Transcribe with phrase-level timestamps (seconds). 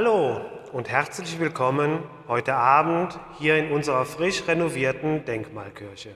[0.00, 6.14] Hallo und herzlich willkommen heute Abend hier in unserer frisch renovierten Denkmalkirche.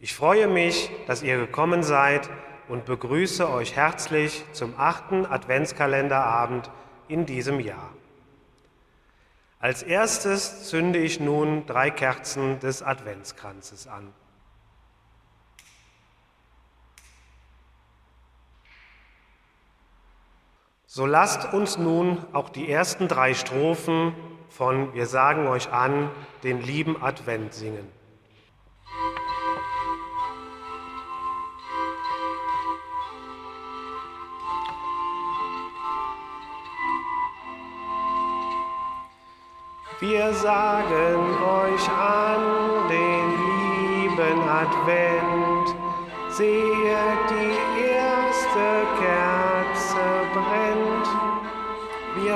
[0.00, 2.28] Ich freue mich, dass ihr gekommen seid
[2.66, 6.68] und begrüße euch herzlich zum achten Adventskalenderabend
[7.06, 7.92] in diesem Jahr.
[9.60, 14.12] Als erstes zünde ich nun drei Kerzen des Adventskranzes an.
[20.96, 24.14] So lasst uns nun auch die ersten drei Strophen
[24.48, 26.08] von Wir sagen euch an,
[26.42, 27.86] den lieben Advent singen.
[40.00, 43.28] Wir sagen euch an, den
[44.00, 45.76] lieben Advent,
[46.30, 47.75] sehet die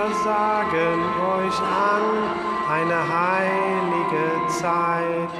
[0.00, 1.00] Wir sagen
[1.36, 2.04] euch an,
[2.70, 5.32] eine heilige Zeit.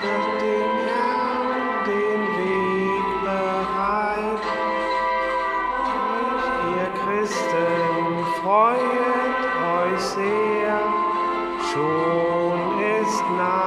[0.00, 4.44] Wird dem Herrn den Weg bereit.
[6.78, 9.42] Ihr Christen freut
[9.76, 10.80] euch sehr,
[11.72, 12.58] schon
[13.02, 13.59] ist nahe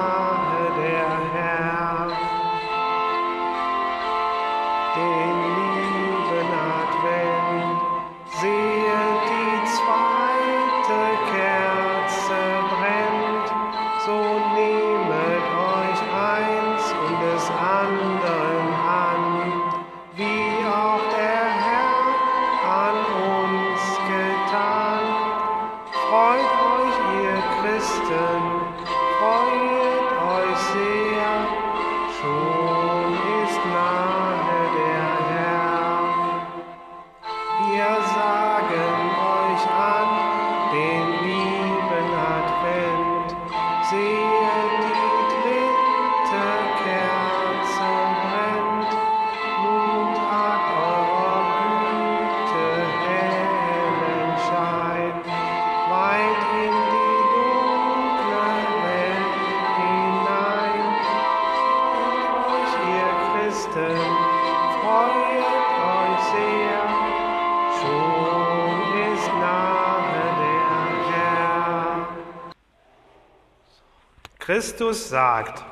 [63.73, 63.97] Christen,
[64.81, 65.15] freut
[65.81, 66.81] euch sehr,
[67.81, 70.61] schon ist nahe der
[71.09, 72.07] Herr.
[74.37, 75.65] Christus sagt,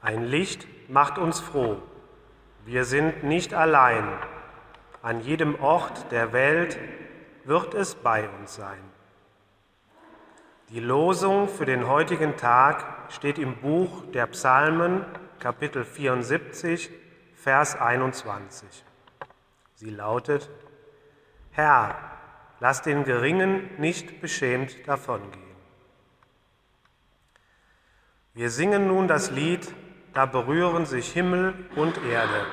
[0.00, 1.76] ein Licht macht uns froh.
[2.64, 4.08] Wir sind nicht allein.
[5.02, 6.78] An jedem Ort der Welt
[7.44, 8.80] wird es bei uns sein.
[10.70, 15.04] Die Losung für den heutigen Tag steht im Buch der Psalmen,
[15.38, 16.90] Kapitel 74,
[17.42, 18.84] Vers 21.
[19.74, 20.50] Sie lautet,
[21.52, 21.94] Herr,
[22.60, 25.56] lass den Geringen nicht beschämt davongehen.
[28.34, 29.74] Wir singen nun das Lied,
[30.12, 32.44] da berühren sich Himmel und Erde.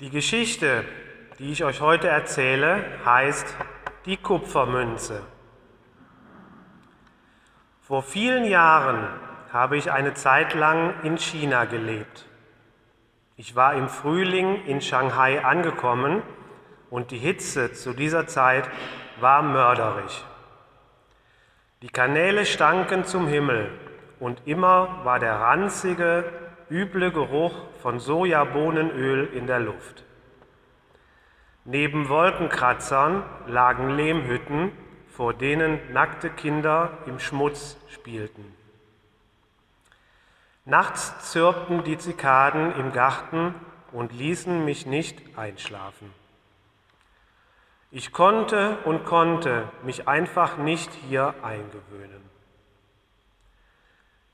[0.00, 0.82] Die Geschichte,
[1.38, 3.54] die ich euch heute erzähle, heißt
[4.06, 5.20] die Kupfermünze.
[7.82, 9.06] Vor vielen Jahren
[9.52, 12.24] habe ich eine Zeit lang in China gelebt.
[13.36, 16.22] Ich war im Frühling in Shanghai angekommen
[16.88, 18.70] und die Hitze zu dieser Zeit
[19.20, 20.24] war mörderisch.
[21.82, 23.70] Die Kanäle stanken zum Himmel
[24.18, 26.24] und immer war der ranzige,
[26.70, 30.04] üble Geruch von Sojabohnenöl in der Luft.
[31.64, 34.72] Neben Wolkenkratzern lagen Lehmhütten,
[35.08, 38.56] vor denen nackte Kinder im Schmutz spielten.
[40.64, 43.54] Nachts zirpten die Zikaden im Garten
[43.92, 46.14] und ließen mich nicht einschlafen.
[47.90, 52.22] Ich konnte und konnte mich einfach nicht hier eingewöhnen.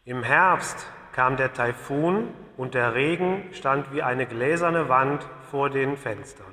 [0.04, 0.86] Im Herbst
[1.16, 2.28] kam der Taifun
[2.58, 6.52] und der Regen stand wie eine gläserne Wand vor den Fenstern.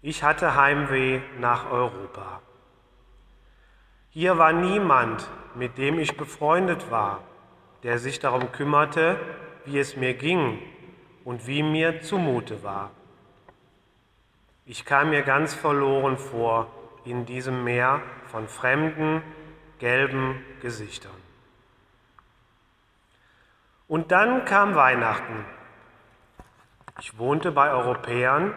[0.00, 2.40] Ich hatte Heimweh nach Europa.
[4.08, 7.20] Hier war niemand, mit dem ich befreundet war,
[7.82, 9.20] der sich darum kümmerte,
[9.66, 10.58] wie es mir ging
[11.22, 12.90] und wie mir zumute war.
[14.64, 16.68] Ich kam mir ganz verloren vor
[17.04, 19.22] in diesem Meer von fremden,
[19.78, 21.19] gelben Gesichtern.
[23.90, 25.44] Und dann kam Weihnachten.
[27.00, 28.54] Ich wohnte bei Europäern,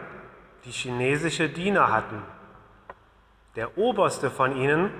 [0.64, 2.22] die chinesische Diener hatten.
[3.56, 4.92] Der oberste von ihnen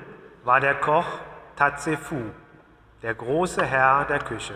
[0.42, 1.06] war der Koch
[1.54, 2.20] Tatsefu,
[3.02, 4.54] der große Herr der Küche.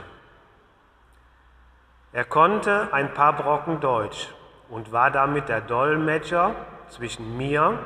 [2.11, 4.35] Er konnte ein paar Brocken Deutsch
[4.68, 6.56] und war damit der Dolmetscher
[6.88, 7.78] zwischen mir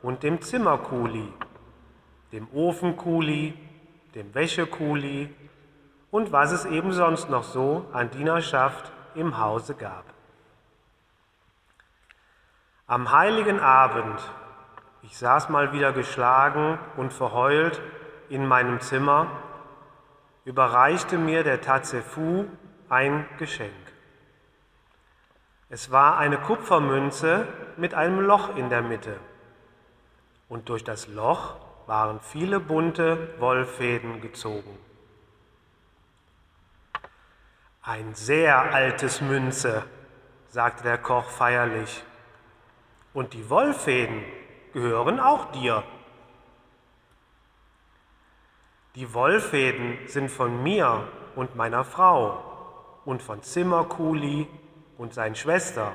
[0.00, 1.30] und dem Zimmerkuli,
[2.32, 3.52] dem Ofenkuli,
[4.14, 5.34] dem Wäschekuli
[6.10, 10.04] und was es eben sonst noch so an Dienerschaft im Hause gab.
[12.86, 14.20] Am heiligen Abend,
[15.02, 17.80] ich saß mal wieder geschlagen und verheult
[18.28, 19.26] in meinem Zimmer,
[20.44, 22.44] überreichte mir der Tatsefu
[22.88, 23.72] ein Geschenk.
[25.68, 29.18] Es war eine Kupfermünze mit einem Loch in der Mitte.
[30.48, 31.56] Und durch das Loch
[31.88, 34.85] waren viele bunte Wollfäden gezogen.
[37.88, 39.84] Ein sehr altes Münze,
[40.48, 42.02] sagte der Koch feierlich.
[43.14, 44.24] Und die Wollfäden
[44.72, 45.84] gehören auch dir.
[48.96, 52.42] Die Wollfäden sind von mir und meiner Frau
[53.04, 54.48] und von Zimmerkuli
[54.98, 55.92] und seiner Schwester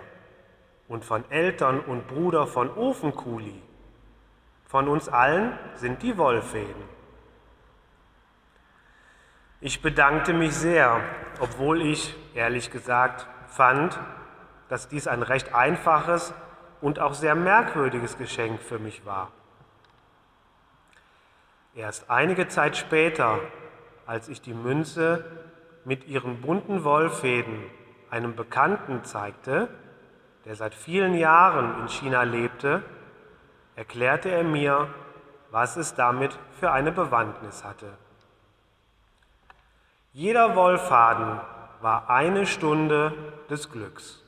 [0.88, 3.62] und von Eltern und Bruder von Ofenkuli.
[4.64, 7.01] Von uns allen sind die Wollfäden.
[9.64, 11.04] Ich bedankte mich sehr,
[11.40, 14.00] obwohl ich, ehrlich gesagt, fand,
[14.70, 16.34] dass dies ein recht einfaches
[16.82, 19.32] und auch sehr merkwürdiges Geschenk für mich war.
[21.76, 23.40] Erst einige Zeit später,
[24.08, 25.24] als ich die Münze
[25.86, 27.64] mit ihren bunten Wollfäden
[28.10, 29.70] einem Bekannten zeigte,
[30.46, 32.82] der seit vielen Jahren in China lebte,
[33.76, 34.88] erklärte er mir,
[35.52, 37.94] was es damit für eine Bewandtnis hatte.
[40.14, 41.40] Jeder Wollfaden
[41.80, 43.14] war eine Stunde
[43.50, 44.22] des Glücks.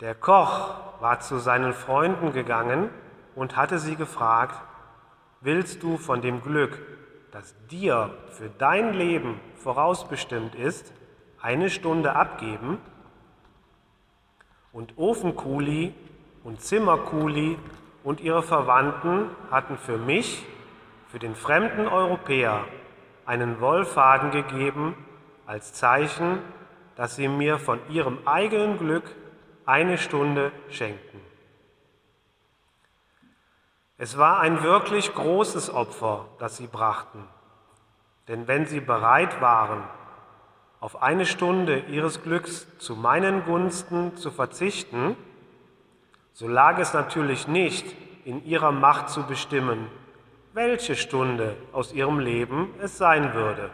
[0.00, 2.88] Der Koch war zu seinen Freunden gegangen
[3.34, 4.58] und hatte sie gefragt,
[5.42, 6.78] willst du von dem Glück,
[7.30, 10.90] das dir für dein Leben vorausbestimmt ist,
[11.42, 12.78] eine Stunde abgeben?
[14.72, 15.94] Und Ofenkuli
[16.42, 17.58] und Zimmerkuli
[18.02, 20.46] und ihre Verwandten hatten für mich,
[21.08, 22.64] für den fremden Europäer,
[23.26, 24.94] einen Wollfaden gegeben
[25.46, 26.38] als Zeichen,
[26.96, 29.04] dass sie mir von ihrem eigenen Glück
[29.66, 31.20] eine Stunde schenkten.
[33.96, 37.26] Es war ein wirklich großes Opfer, das sie brachten,
[38.28, 39.84] denn wenn sie bereit waren,
[40.80, 45.16] auf eine Stunde ihres Glücks zu meinen Gunsten zu verzichten,
[46.32, 47.86] so lag es natürlich nicht
[48.24, 49.88] in ihrer Macht zu bestimmen,
[50.54, 53.70] welche Stunde aus ihrem Leben es sein würde.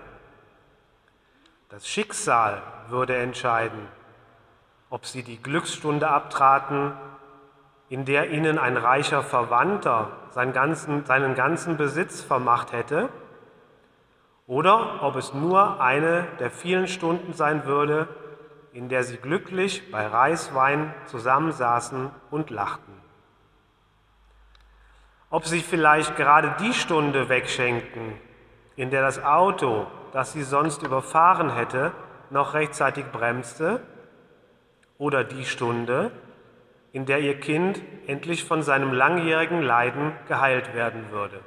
[1.68, 3.86] Das Schicksal würde entscheiden,
[4.88, 6.92] ob sie die Glücksstunde abtraten,
[7.90, 13.10] in der ihnen ein reicher Verwandter seinen ganzen, seinen ganzen Besitz vermacht hätte,
[14.46, 18.08] oder ob es nur eine der vielen Stunden sein würde,
[18.72, 22.99] in der sie glücklich bei Reiswein zusammensaßen und lachten
[25.30, 28.14] ob sie vielleicht gerade die Stunde wegschenken,
[28.76, 31.92] in der das Auto, das sie sonst überfahren hätte,
[32.30, 33.80] noch rechtzeitig bremste,
[34.98, 36.10] oder die Stunde,
[36.92, 41.40] in der ihr Kind endlich von seinem langjährigen Leiden geheilt werden würde.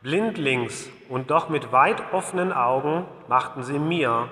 [0.00, 4.28] Blindlings und doch mit weit offenen Augen machten sie mir,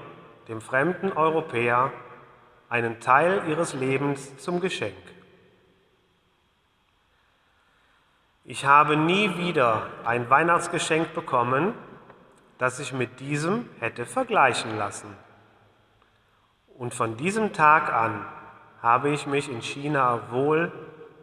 [0.48, 1.92] dem fremden Europäer,
[2.68, 4.94] einen Teil ihres Lebens zum Geschenk.
[8.44, 11.74] Ich habe nie wieder ein Weihnachtsgeschenk bekommen,
[12.58, 15.14] das sich mit diesem hätte vergleichen lassen.
[16.78, 18.24] Und von diesem Tag an
[18.82, 20.72] habe ich mich in China wohl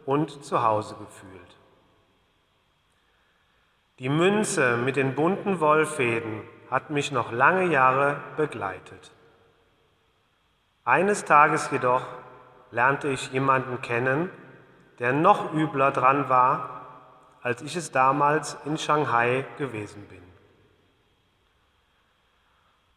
[0.06, 1.56] und zu Hause gefühlt.
[3.98, 9.10] Die Münze mit den bunten Wollfäden hat mich noch lange Jahre begleitet.
[10.84, 12.06] Eines Tages jedoch
[12.70, 14.30] lernte ich jemanden kennen,
[15.00, 16.77] der noch übler dran war,
[17.48, 20.20] als ich es damals in Shanghai gewesen bin.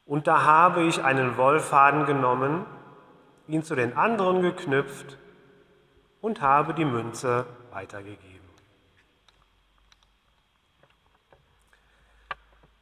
[0.05, 2.65] Und da habe ich einen Wollfaden genommen,
[3.47, 5.17] ihn zu den anderen geknüpft
[6.19, 8.49] und habe die Münze weitergegeben.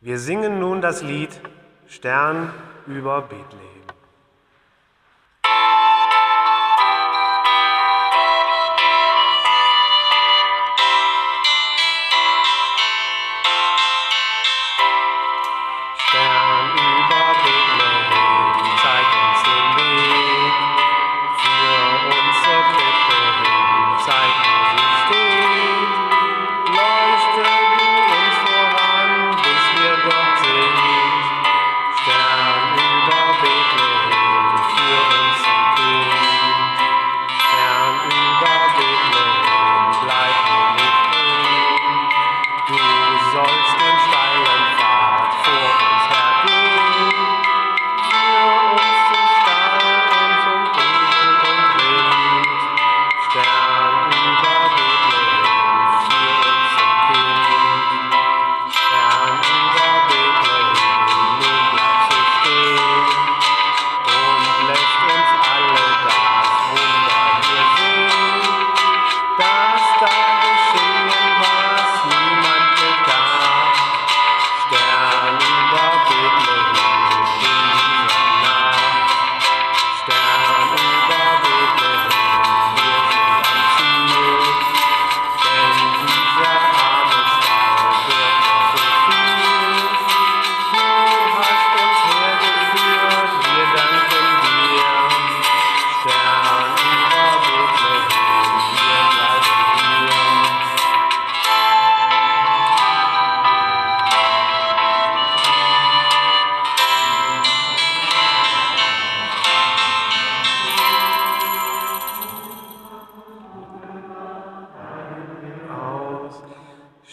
[0.01, 1.39] Wir singen nun das Lied
[1.85, 2.51] Stern
[2.88, 3.83] über Bethlehem.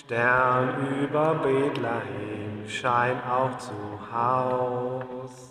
[0.06, 3.72] Stern über Bethlehem, schein auch zu
[4.12, 5.50] Haus.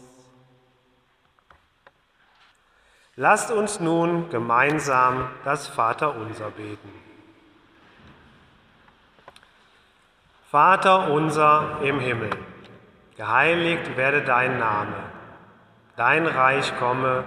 [3.18, 6.90] Lasst uns nun gemeinsam das Vaterunser beten.
[10.50, 12.30] Vater unser im Himmel,
[13.18, 15.04] geheiligt werde dein Name,
[15.98, 17.26] dein Reich komme,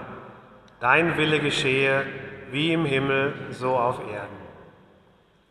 [0.81, 2.07] dein Wille geschehe,
[2.51, 4.48] wie im Himmel, so auf Erden.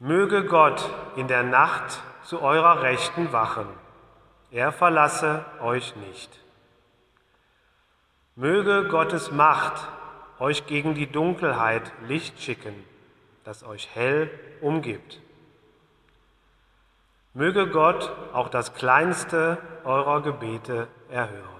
[0.00, 3.66] Möge Gott in der Nacht zu eurer Rechten wachen,
[4.52, 6.38] er verlasse euch nicht.
[8.36, 9.88] Möge Gottes Macht
[10.38, 12.84] euch gegen die Dunkelheit Licht schicken,
[13.42, 15.20] das euch hell umgibt.
[17.34, 21.57] Möge Gott auch das kleinste eurer Gebete erhören.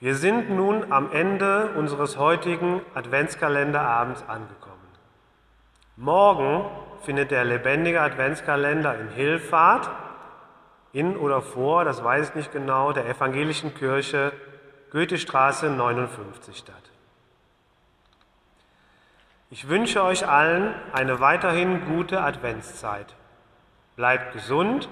[0.00, 4.76] Wir sind nun am Ende unseres heutigen Adventskalenderabends angekommen.
[5.96, 6.70] Morgen
[7.02, 9.90] findet der lebendige Adventskalender in Hillfahrt,
[10.92, 14.32] in oder vor, das weiß ich nicht genau, der evangelischen Kirche
[14.92, 16.74] Goethestraße 59 statt.
[19.50, 23.16] Ich wünsche euch allen eine weiterhin gute Adventszeit.
[23.96, 24.88] Bleibt gesund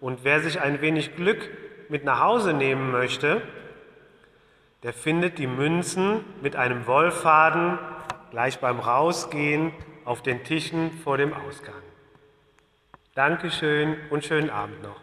[0.00, 1.48] und wer sich ein wenig Glück
[1.88, 3.40] mit nach Hause nehmen möchte,
[4.82, 7.78] der findet die Münzen mit einem Wollfaden
[8.30, 9.72] gleich beim Rausgehen
[10.04, 11.74] auf den Tischen vor dem Ausgang.
[13.14, 15.01] Dankeschön und schönen Abend noch.